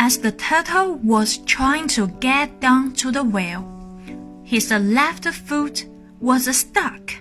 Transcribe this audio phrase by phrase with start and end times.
[0.00, 3.62] as the turtle was trying to get down to the well,
[4.42, 5.84] his left foot
[6.20, 7.12] was stuck.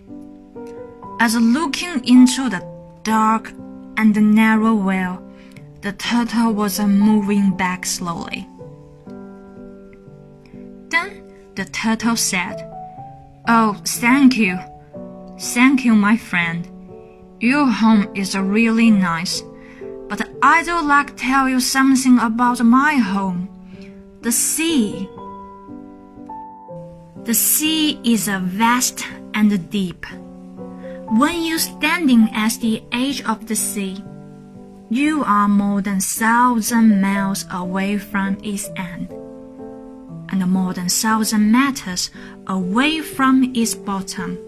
[1.19, 2.63] As looking into the
[3.03, 3.51] dark
[3.97, 5.21] and narrow well,
[5.81, 8.47] the turtle was moving back slowly.
[10.87, 12.65] Then the turtle said,
[13.45, 14.57] Oh, thank you.
[15.37, 16.65] Thank you, my friend.
[17.41, 19.43] Your home is really nice.
[20.09, 23.47] But I'd like to tell you something about my home.
[24.21, 25.07] The sea.
[27.25, 29.05] The sea is vast
[29.35, 30.07] and deep.
[31.11, 34.03] When you're standing at the edge of the sea,
[34.89, 39.11] you are more than thousand miles away from its end,
[40.29, 42.09] and more than thousand meters
[42.47, 44.39] away from its bottom.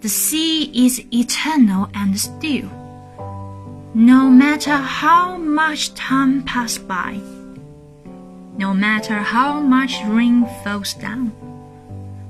[0.00, 2.70] The sea is eternal and still
[3.94, 7.18] no matter how much time passes by,
[8.56, 11.32] no matter how much rain falls down,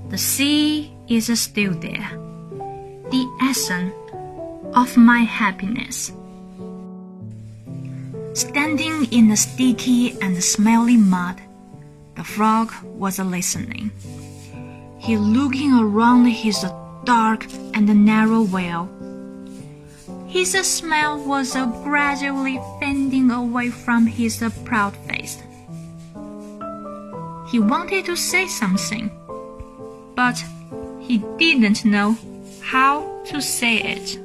[0.09, 2.11] the sea is still there,
[3.11, 3.93] the essence
[4.75, 6.13] of my happiness.
[8.35, 11.41] Standing in the sticky and smelly mud,
[12.15, 13.91] the frog was listening.
[14.99, 16.65] He looking around his
[17.05, 18.89] dark and narrow well
[20.39, 25.43] his smile was gradually fading away from his proud face.
[27.51, 29.11] He wanted to say something,
[30.15, 30.39] but
[31.01, 32.17] he didn't know
[32.63, 34.17] how to say it.